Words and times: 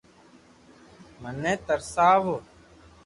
مني 1.21 1.53
ترساوُ 1.65 2.33